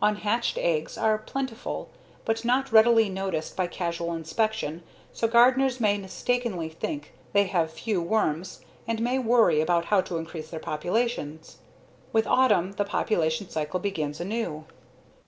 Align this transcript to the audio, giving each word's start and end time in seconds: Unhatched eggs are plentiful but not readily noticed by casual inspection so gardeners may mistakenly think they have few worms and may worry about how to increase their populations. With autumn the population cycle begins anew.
Unhatched 0.00 0.56
eggs 0.60 0.96
are 0.96 1.18
plentiful 1.18 1.88
but 2.24 2.44
not 2.44 2.70
readily 2.70 3.08
noticed 3.08 3.56
by 3.56 3.66
casual 3.66 4.14
inspection 4.14 4.84
so 5.12 5.26
gardeners 5.26 5.80
may 5.80 5.98
mistakenly 5.98 6.68
think 6.68 7.12
they 7.32 7.46
have 7.46 7.72
few 7.72 8.00
worms 8.00 8.60
and 8.86 9.00
may 9.00 9.18
worry 9.18 9.60
about 9.60 9.86
how 9.86 10.00
to 10.00 10.18
increase 10.18 10.50
their 10.50 10.60
populations. 10.60 11.56
With 12.12 12.28
autumn 12.28 12.74
the 12.74 12.84
population 12.84 13.48
cycle 13.48 13.80
begins 13.80 14.20
anew. 14.20 14.66